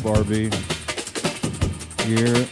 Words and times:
Up, 0.00 0.06
RB? 0.24 0.50
Here. 2.04 2.48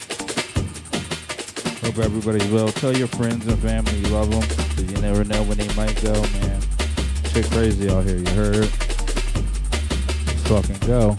Hope 1.82 1.98
everybody's 1.98 2.46
well. 2.50 2.68
Tell 2.68 2.94
your 2.94 3.06
friends 3.08 3.46
and 3.46 3.58
family 3.60 3.96
you 4.00 4.08
love 4.08 4.30
them. 4.30 4.42
Cause 4.42 4.82
you 4.82 5.00
never 5.00 5.24
know 5.24 5.42
when 5.44 5.56
they 5.56 5.74
might 5.74 5.98
go, 6.02 6.12
man. 6.12 6.60
Shit 7.32 7.46
crazy 7.50 7.88
out 7.90 8.04
here, 8.04 8.18
you 8.18 8.28
heard? 8.34 8.68
Let's 10.26 10.46
fucking 10.46 10.86
go. 10.86 11.16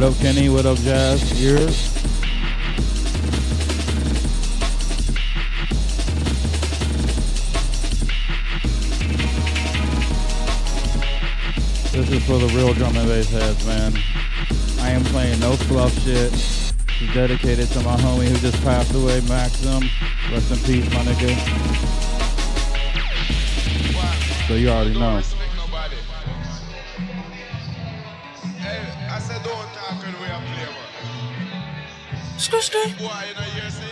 What 0.00 0.14
up, 0.14 0.20
Kenny? 0.20 0.48
What 0.48 0.64
up, 0.64 0.78
Jazz? 0.78 1.20
Here. 1.30 1.58
This 1.58 1.92
is 12.10 12.24
for 12.24 12.38
the 12.38 12.50
real 12.56 12.72
drum 12.72 12.96
and 12.96 13.06
bass 13.06 13.28
heads, 13.28 13.66
man. 13.66 13.92
I 14.80 14.88
am 14.88 15.04
playing 15.04 15.38
no 15.40 15.52
fluff 15.52 15.92
shit. 16.02 16.32
It's 16.32 16.72
dedicated 17.12 17.68
to 17.68 17.80
my 17.80 17.96
homie 17.96 18.28
who 18.28 18.38
just 18.38 18.62
passed 18.62 18.94
away, 18.94 19.20
Maxim. 19.28 19.82
Rest 20.32 20.50
in 20.50 20.58
peace, 20.60 20.88
my 20.94 21.04
nigga. 21.04 21.36
So 24.48 24.54
you 24.54 24.70
already 24.70 24.98
know. 24.98 25.20
Boy, 32.50 32.56
you 32.98 33.62
know, 33.62 33.89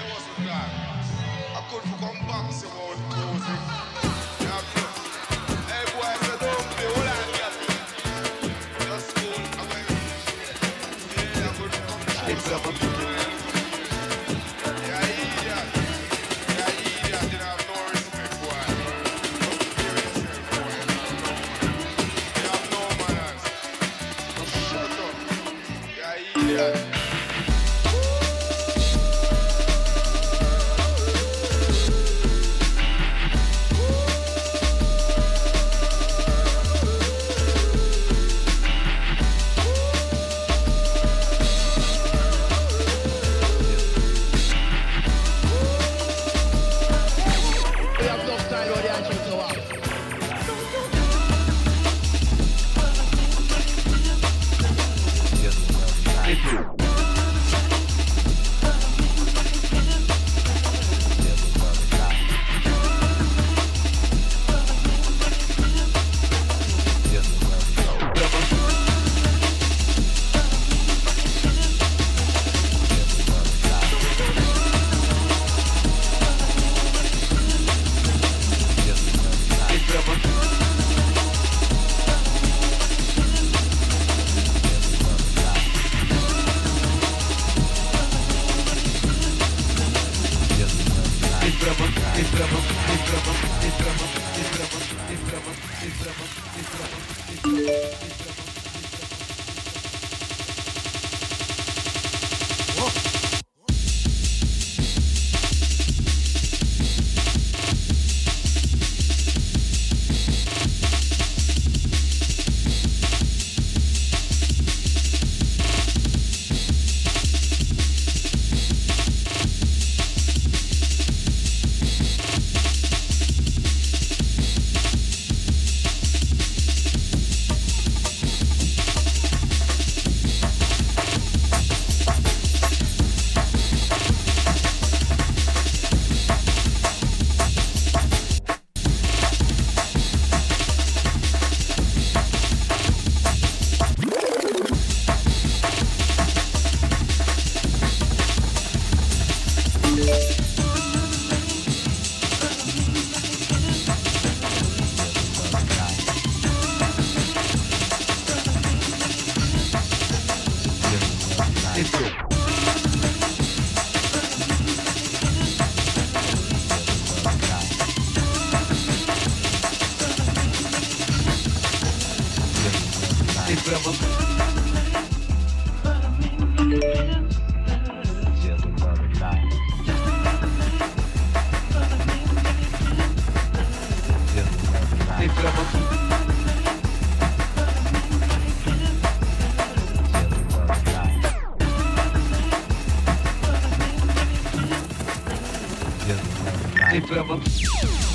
What 196.09 198.08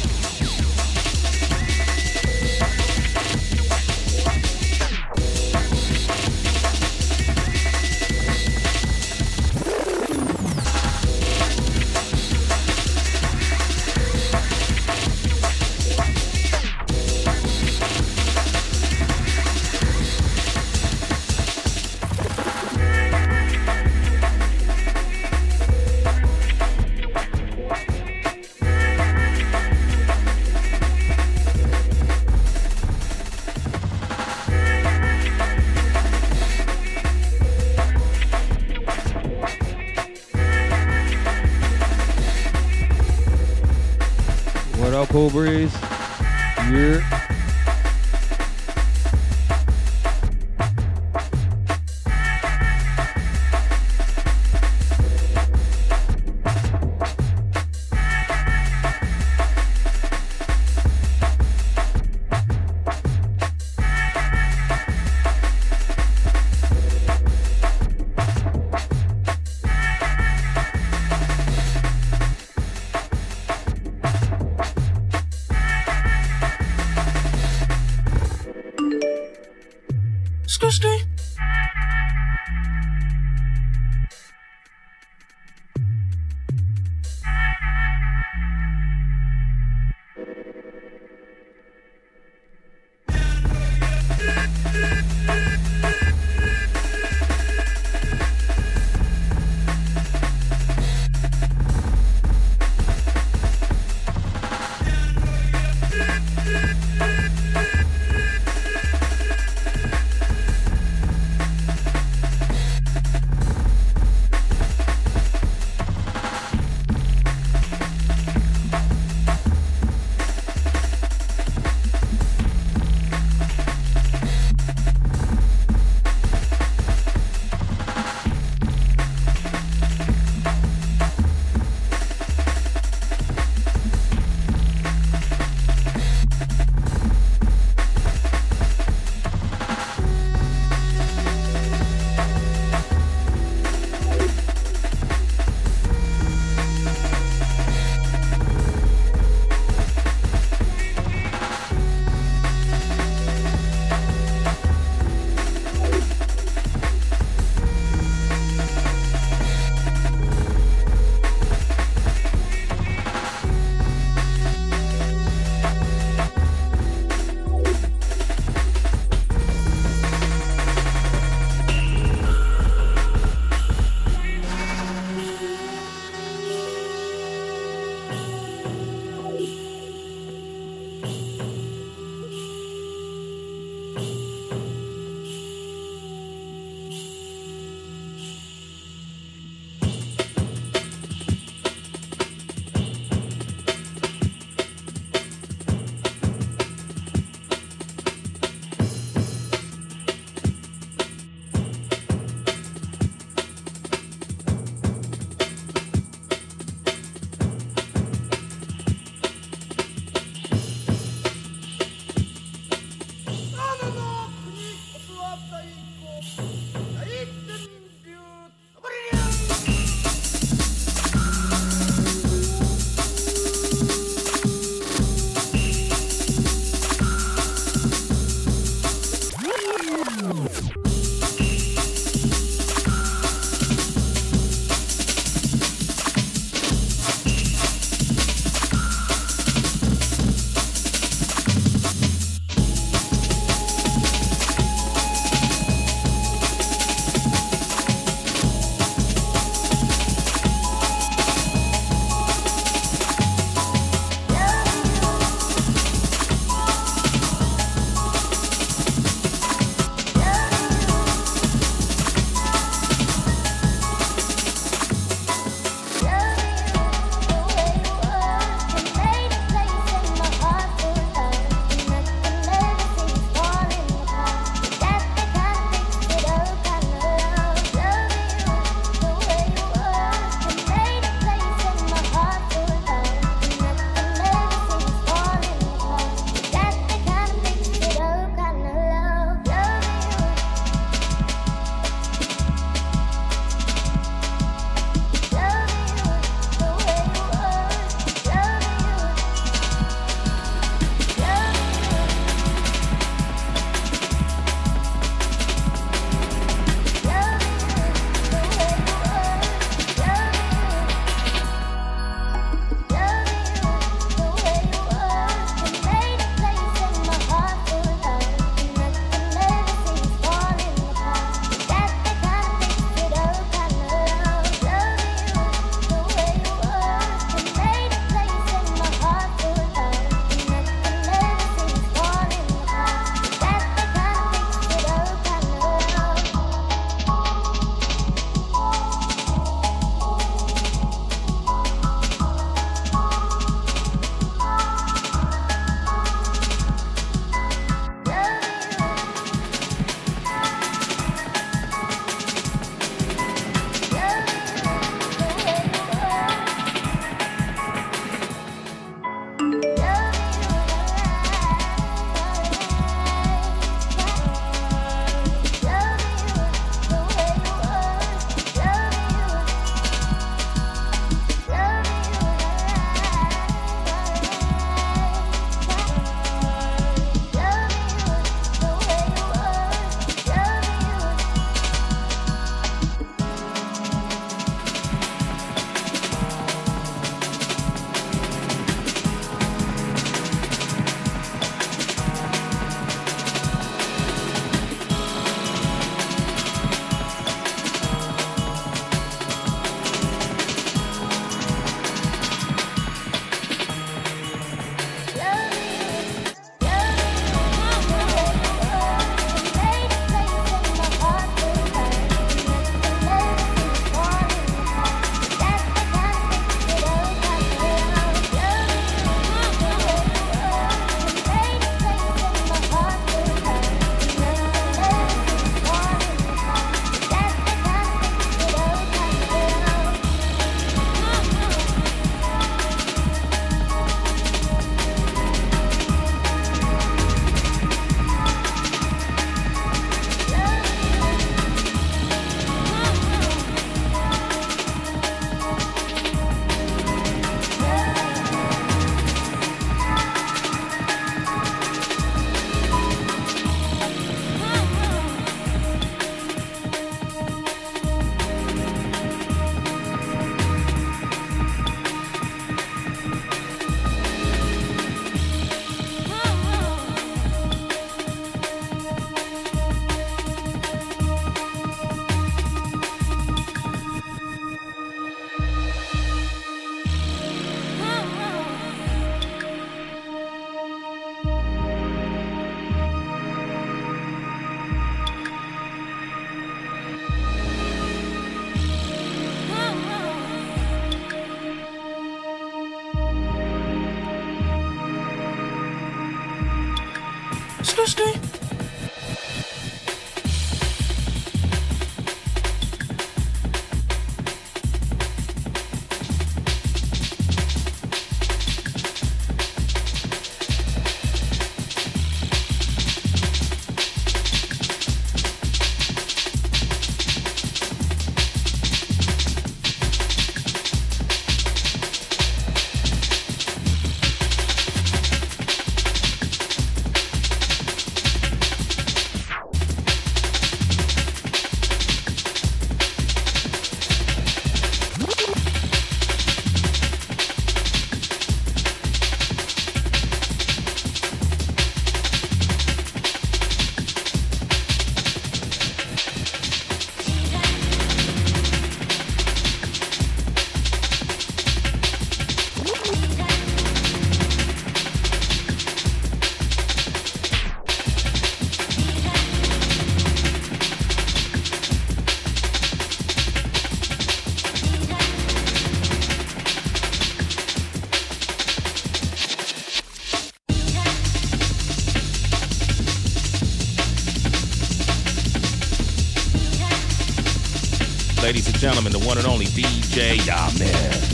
gentlemen, 578.63 578.93
the 578.93 578.99
one 578.99 579.17
and 579.17 579.27
only 579.27 579.45
DJ 579.47 580.19
Yamis. 580.19 581.12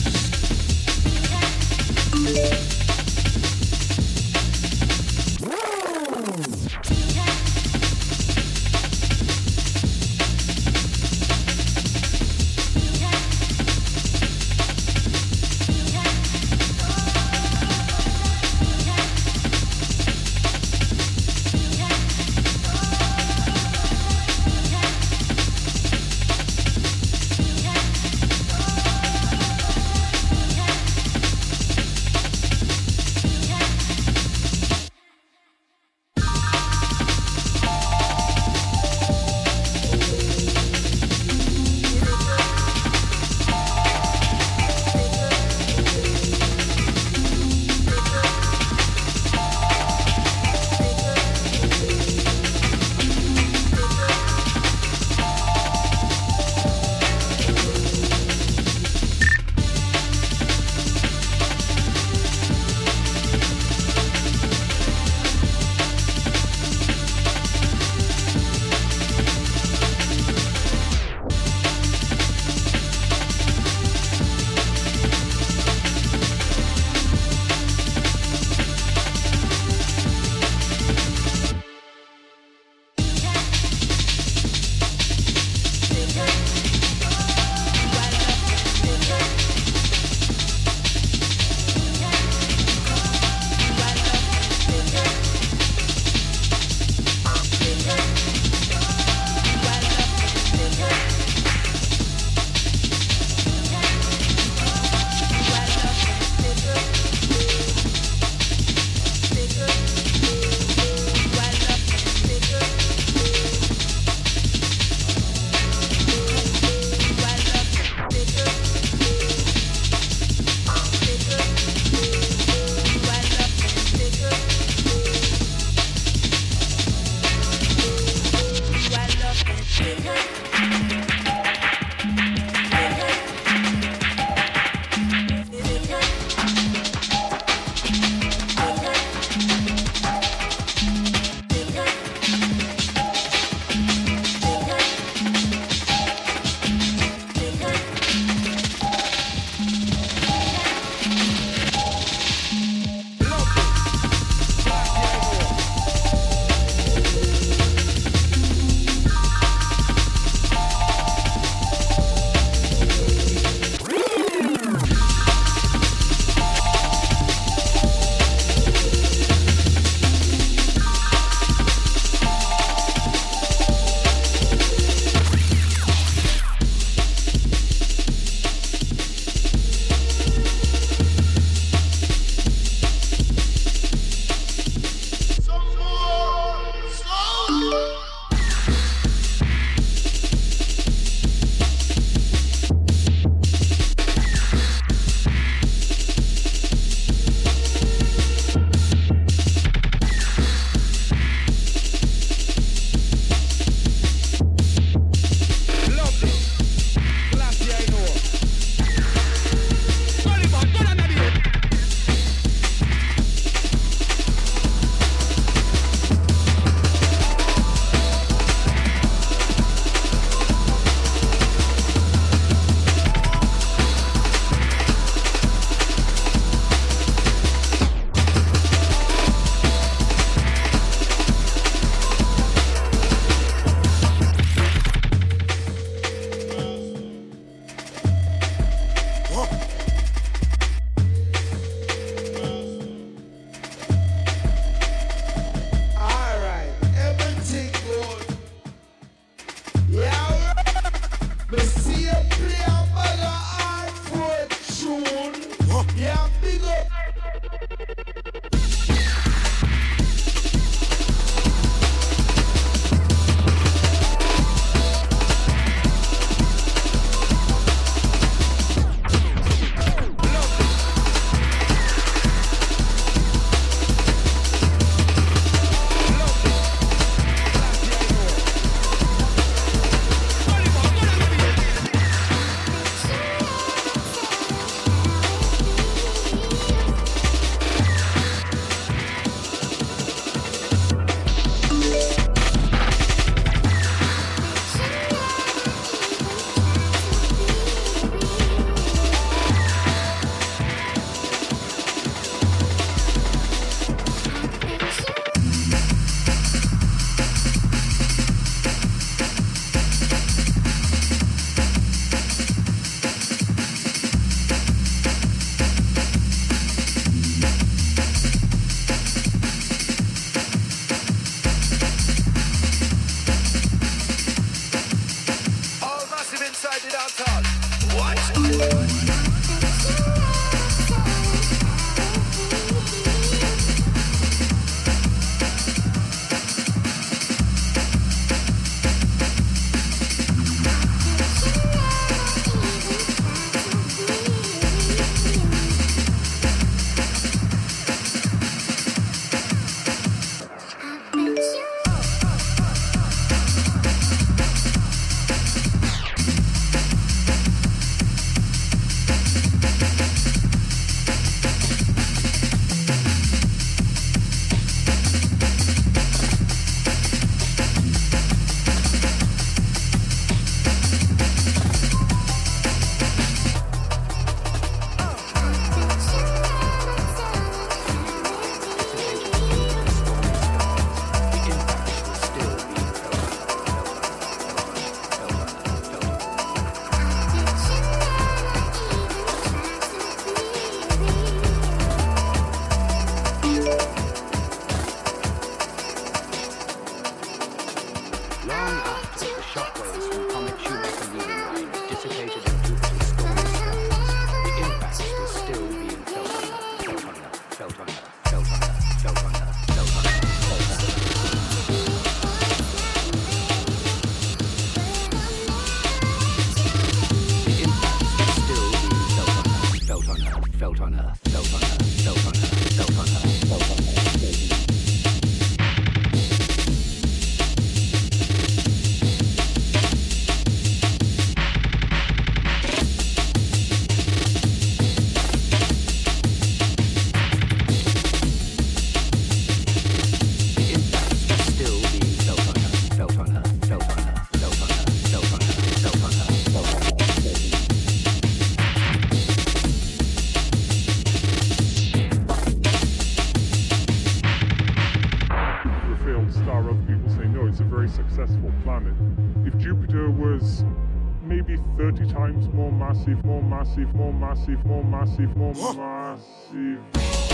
times 462.34 462.54
more 462.54 462.72
massive, 462.72 463.24
more 463.26 463.42
massive, 463.42 463.94
more 463.96 464.14
massive, 464.14 464.66
more 464.66 464.84
massive, 464.84 465.36
more 465.36 465.54
massive. 465.76 467.29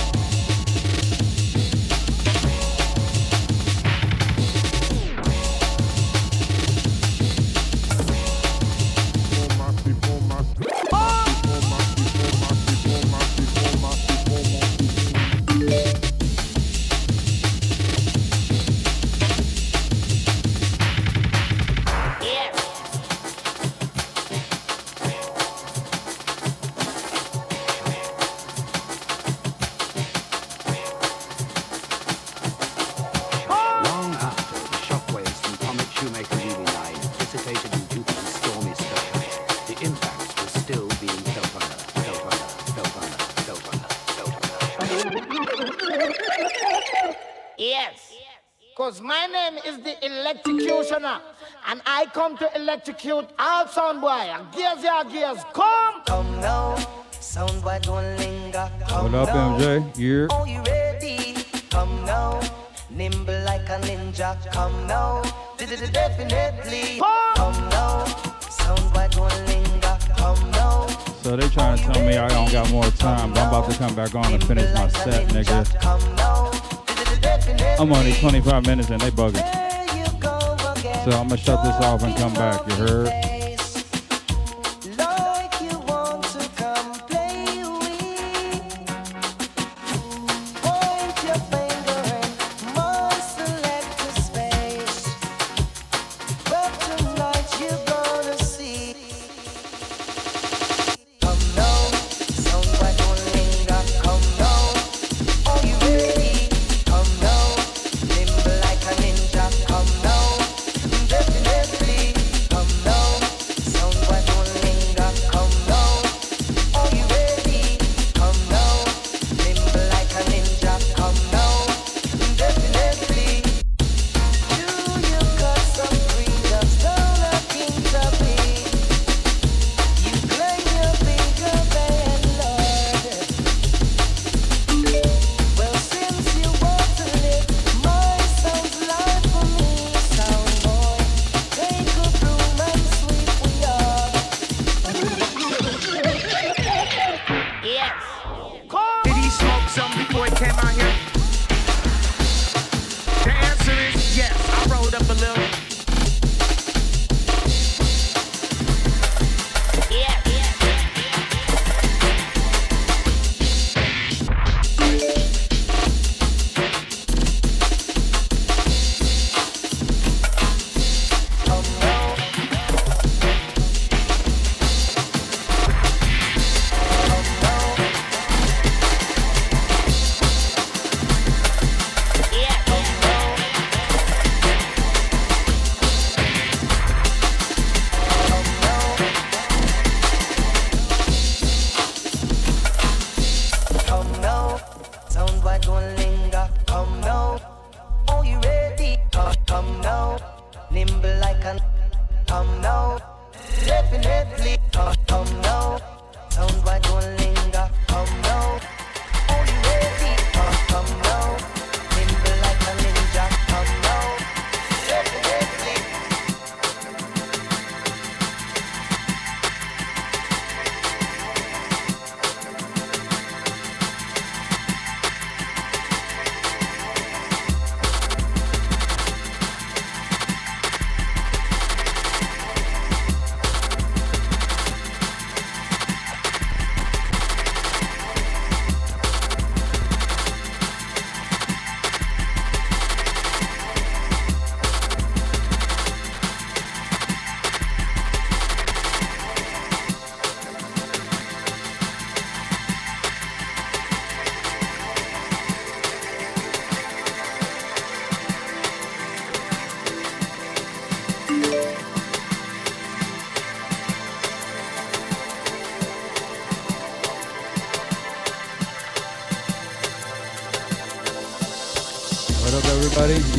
execute 52.87 53.25
all. 53.39 53.65
Gears, 54.55 54.83
yeah, 54.83 55.03
gears, 55.11 55.43
come. 55.53 56.03
Come 56.05 56.39
now. 56.39 56.75
Don't 57.81 58.17
linger. 58.17 58.71
Come 58.87 59.11
what 59.11 59.27
up, 59.27 59.35
now. 59.35 59.57
MJ? 59.57 59.97
Here. 59.97 60.27
You 60.45 60.61
ready? 60.61 61.33
Come 61.71 62.05
now. 62.05 62.39
Nimble 62.91 63.43
like 63.43 63.67
a 63.69 63.79
ninja. 63.81 64.37
Come 64.51 64.85
now. 64.85 65.23
Definitely. 65.57 66.99
Come, 67.35 67.69
now. 67.69 68.05
Don't 69.09 69.47
linger. 69.47 69.97
Come 70.15 70.51
now. 70.51 70.85
So 71.23 71.35
they 71.35 71.49
trying 71.49 71.79
to 71.79 71.83
tell 71.91 72.05
me 72.05 72.17
I 72.17 72.29
don't 72.29 72.51
got 72.51 72.69
more 72.71 72.85
time, 72.91 73.33
but 73.33 73.39
I'm 73.39 73.47
about 73.47 73.71
to 73.71 73.77
come 73.79 73.95
back 73.95 74.13
on 74.13 74.31
and 74.31 74.43
finish 74.43 74.71
my 74.75 74.87
set, 74.89 75.27
nigga. 75.29 75.65
I'm 77.79 77.91
only 77.91 78.13
25 78.13 78.65
minutes 78.67 78.91
and 78.91 79.01
they 79.01 79.09
bugging 79.09 79.64
so 81.05 81.11
I'm 81.11 81.27
gonna 81.27 81.37
shut 81.37 81.63
this 81.63 81.85
off 81.85 82.01
and 82.01 82.15
come 82.15 82.33
back. 82.33 82.67
You 82.67 82.75
heard? 82.75 83.34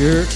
Here 0.07 0.36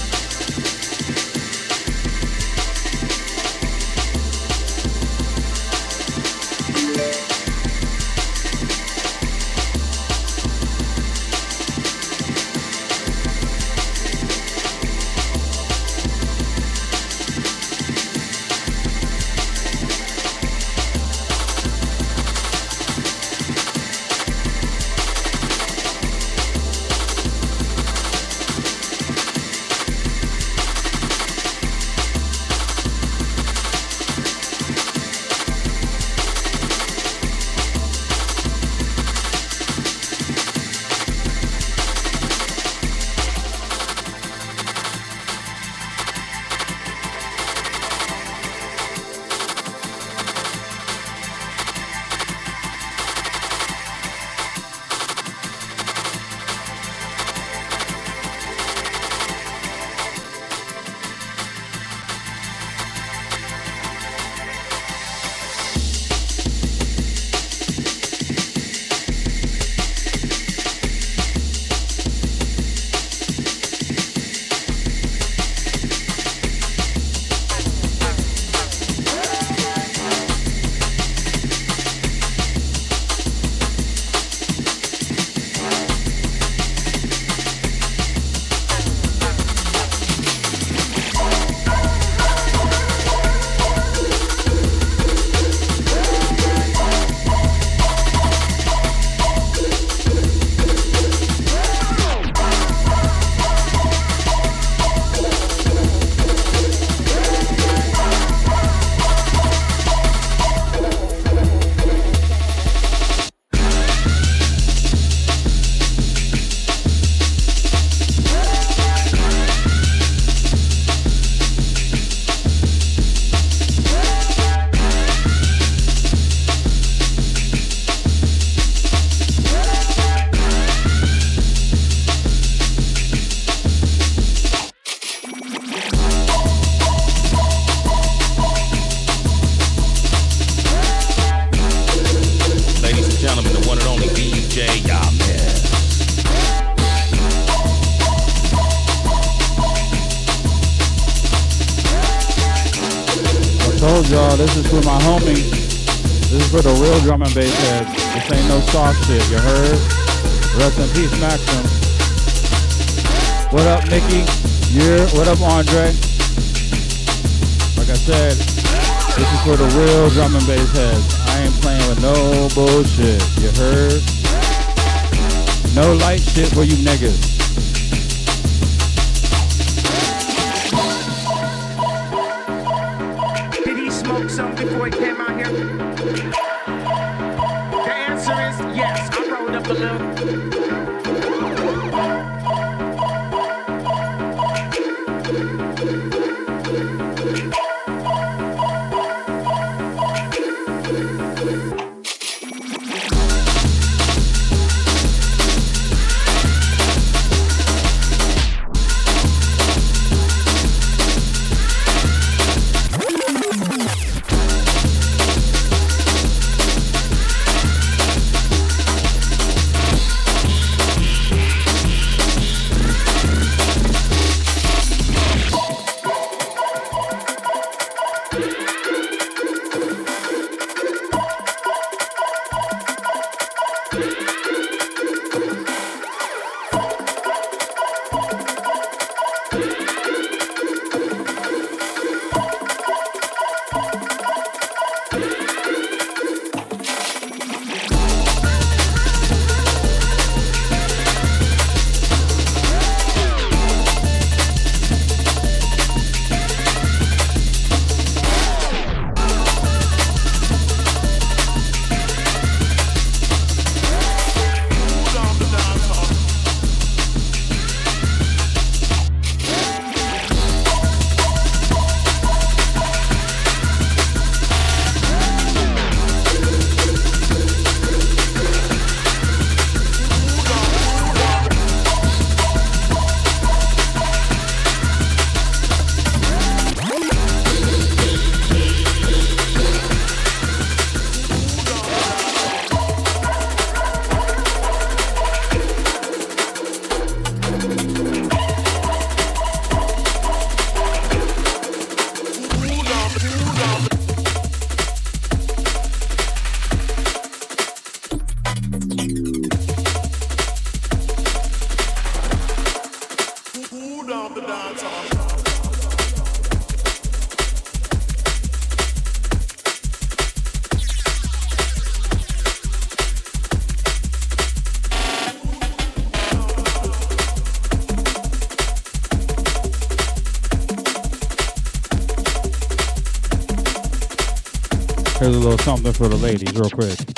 little 335.41 335.57
something 335.59 335.91
for 335.93 336.07
the 336.07 336.17
ladies, 336.17 336.53
real 336.53 336.69
quick. 336.69 337.10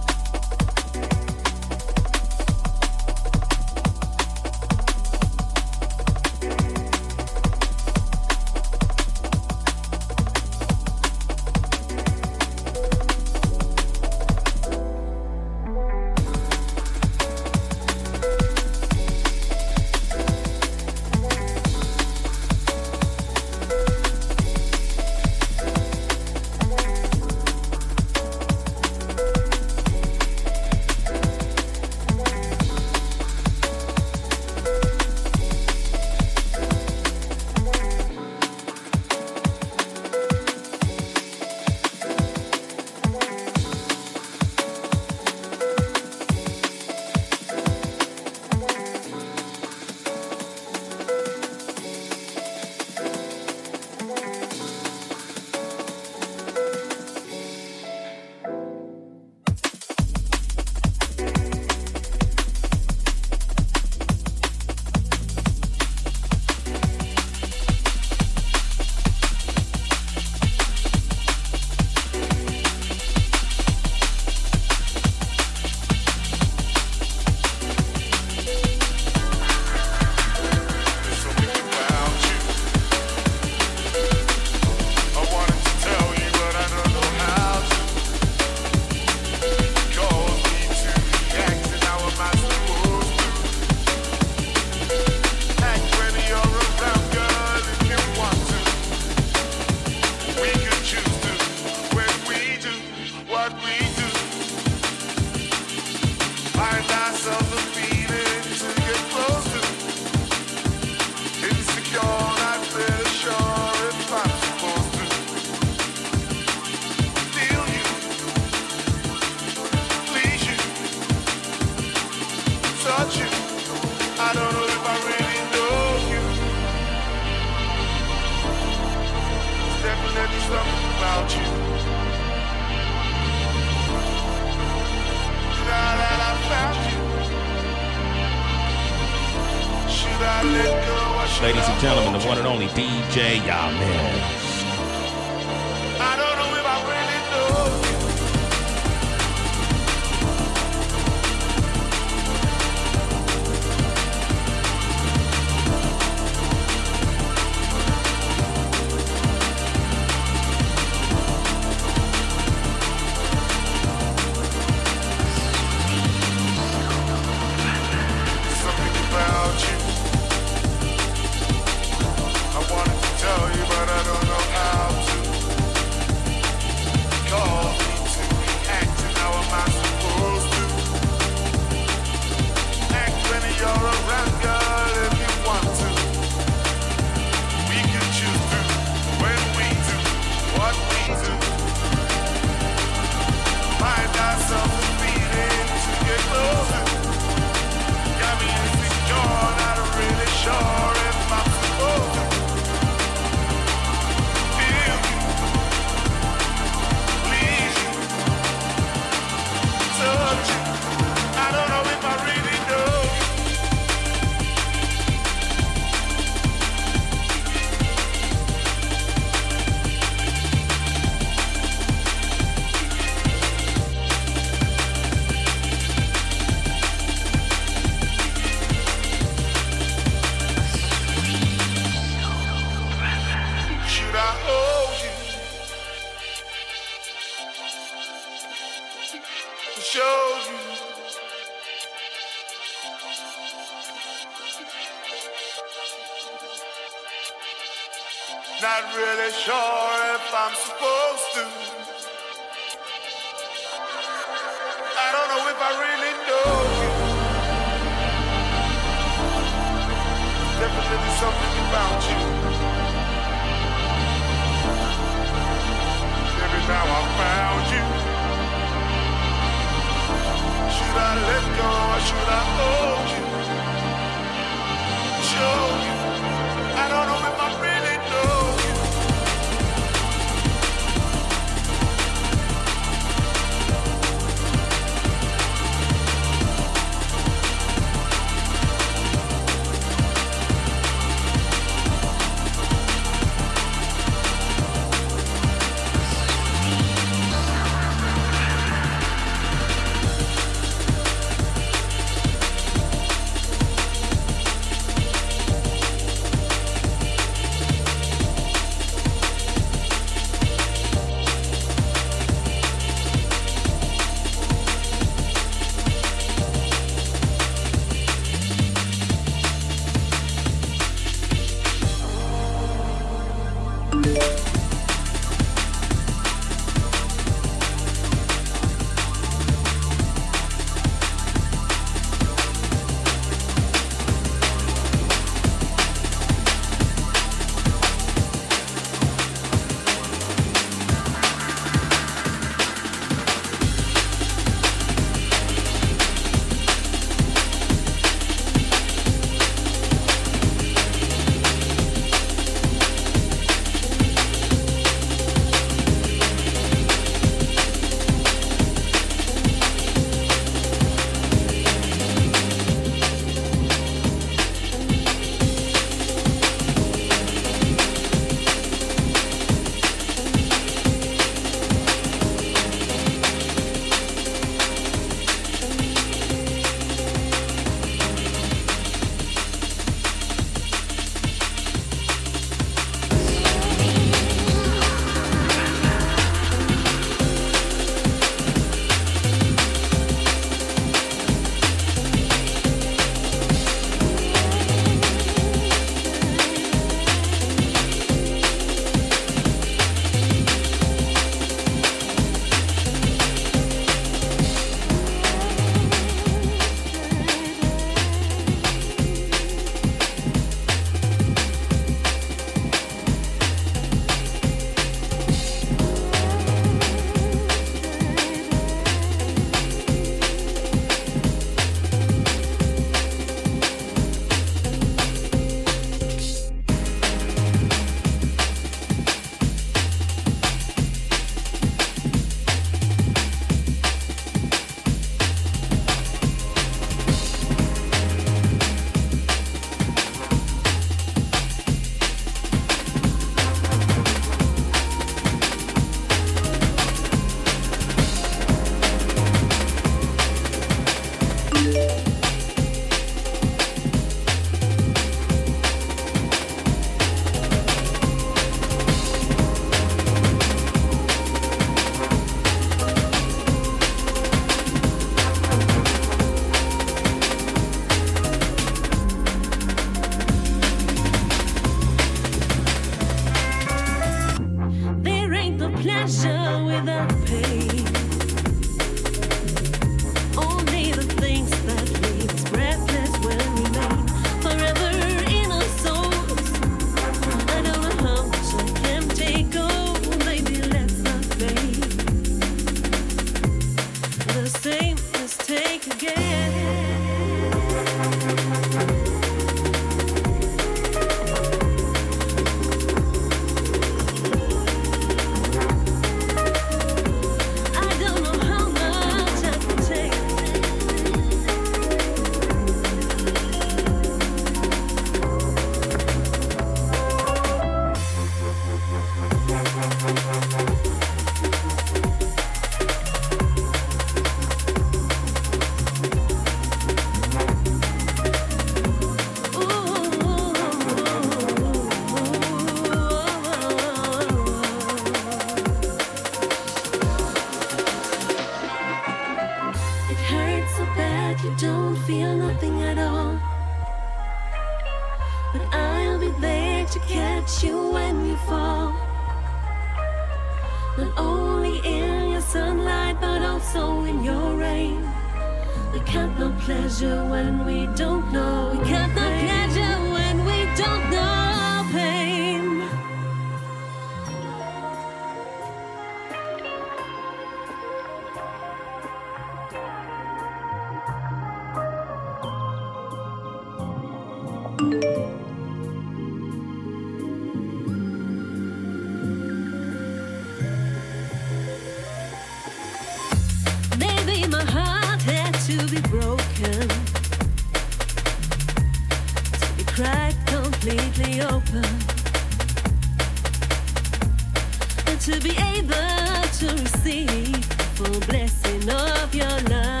To 596.61 596.67
receive 596.75 597.65
full 597.95 598.19
blessing 598.27 598.87
of 598.87 599.33
your 599.33 599.59
love. 599.61 600.00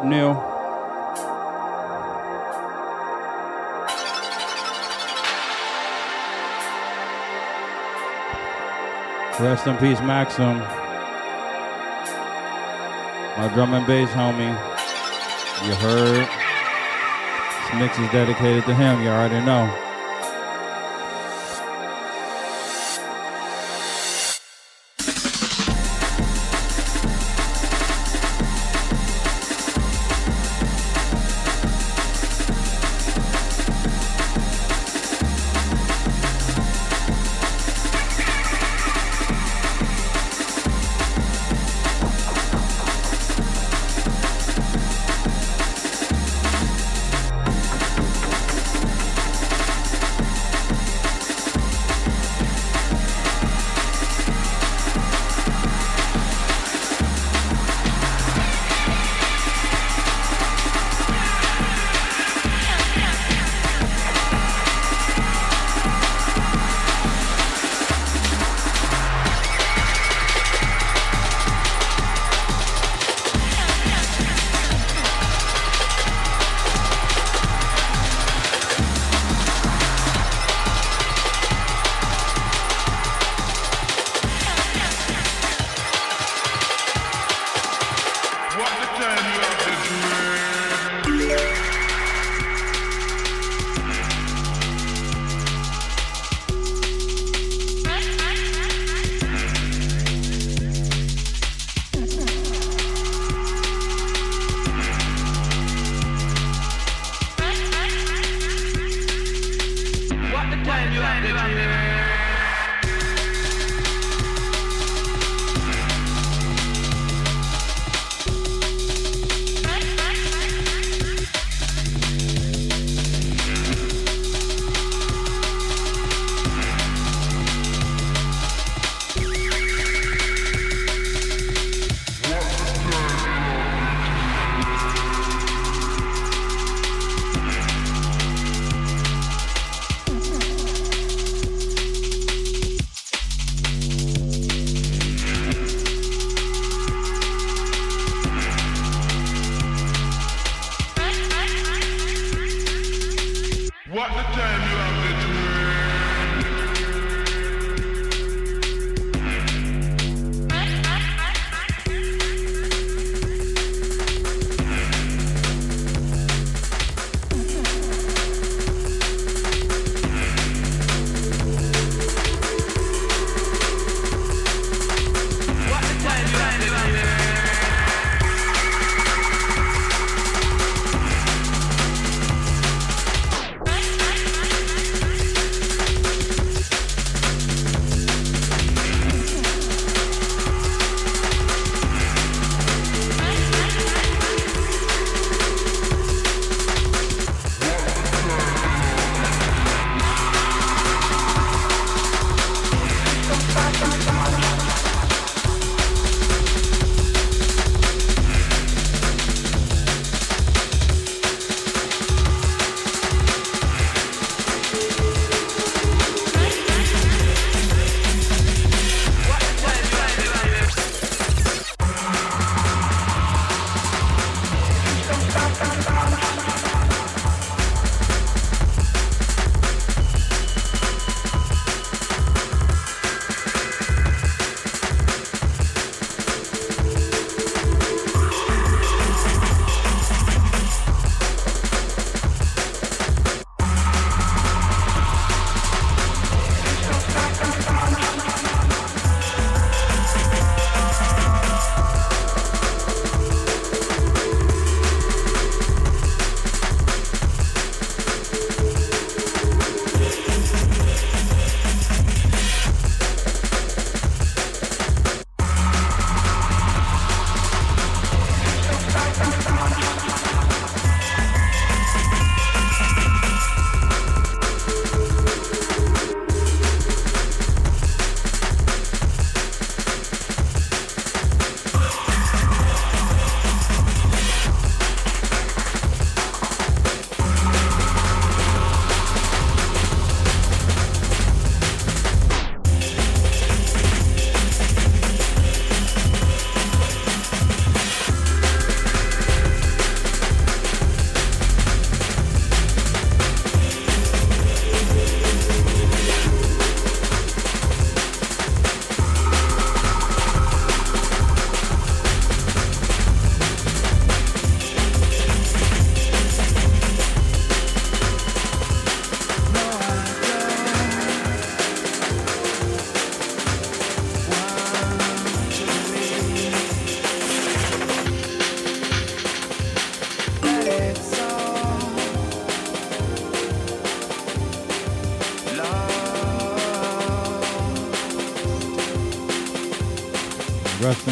Up, 0.00 0.06
Neil? 0.06 0.34
Rest 9.40 9.66
in 9.66 9.76
peace, 9.78 10.00
Maxim. 10.00 10.58
My 13.38 13.50
drum 13.54 13.72
and 13.74 13.86
bass 13.86 14.10
homie. 14.10 14.50
You 15.66 15.74
heard? 15.74 16.28
This 17.62 17.80
mix 17.80 17.98
is 17.98 18.10
dedicated 18.10 18.64
to 18.66 18.74
him, 18.74 19.02
you 19.02 19.08
already 19.08 19.44
know. 19.44 19.89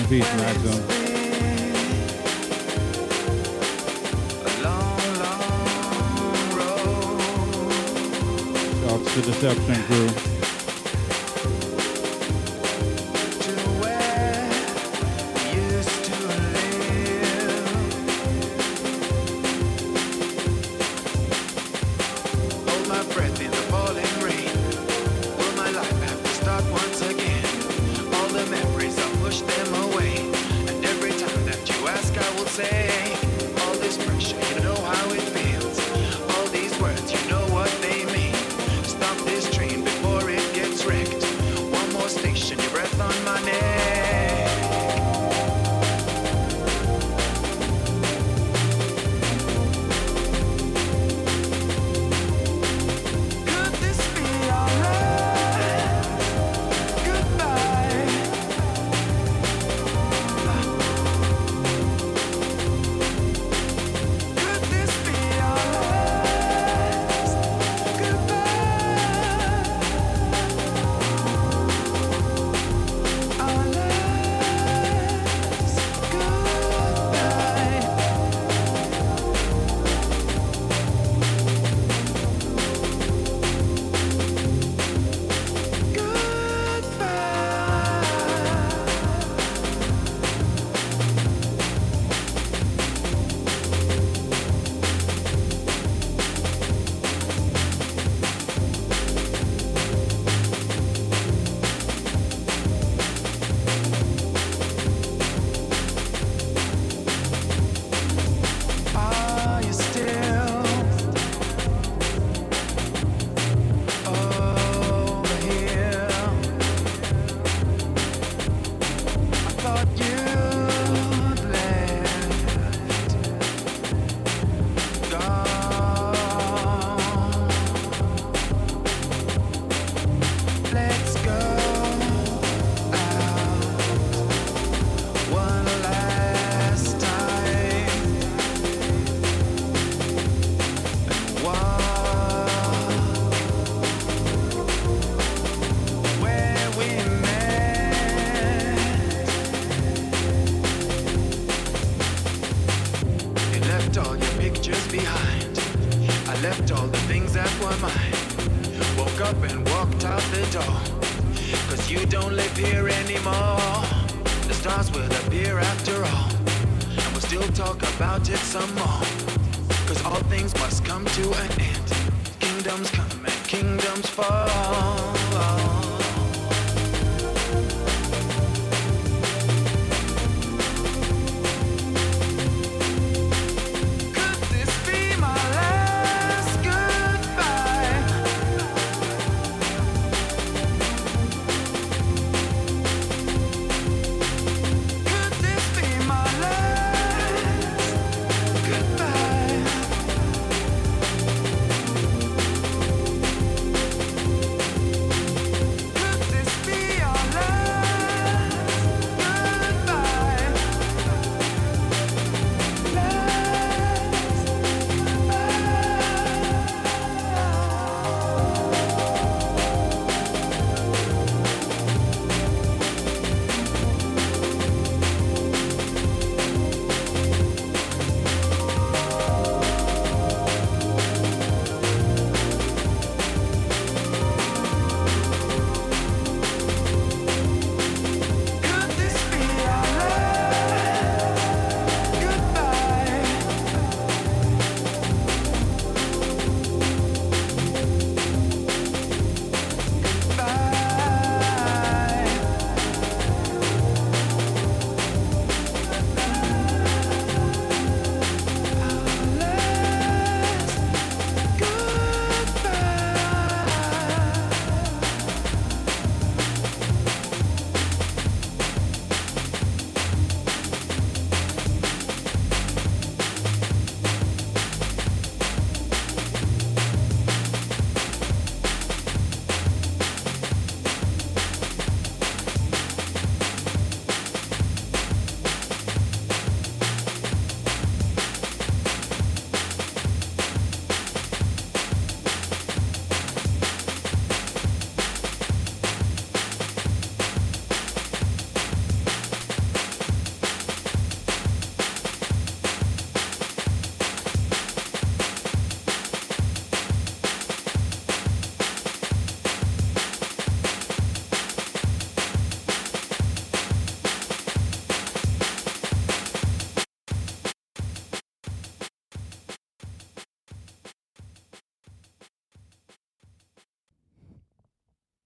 Peace, 0.08 0.24
Maxim. 0.36 0.87